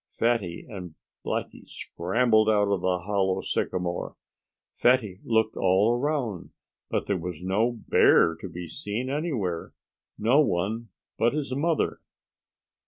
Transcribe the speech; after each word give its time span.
Fatty 0.09 0.65
and 0.67 0.95
Blackie 1.23 1.69
scrambled 1.69 2.49
out 2.49 2.71
of 2.73 2.81
the 2.81 3.01
hollow 3.01 3.41
sycamore. 3.41 4.15
Fatty 4.73 5.19
looked 5.23 5.55
all 5.55 5.93
around. 5.93 6.49
But 6.89 7.05
there 7.05 7.19
was 7.19 7.43
no 7.43 7.71
bear 7.87 8.33
to 8.39 8.49
be 8.49 8.67
seen 8.67 9.11
anywhere 9.11 9.73
no 10.17 10.39
one 10.41 10.89
but 11.19 11.33
his 11.33 11.53
mother. 11.55 12.01